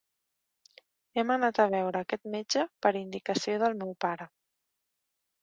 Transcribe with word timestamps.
Hem 1.19 1.33
anat 1.35 1.61
a 1.63 1.65
veure 1.73 1.99
aquest 2.05 2.25
metge 2.37 2.65
per 2.87 2.93
indicació 3.03 3.61
del 3.67 3.79
meu 3.83 3.95
pare. 4.09 4.29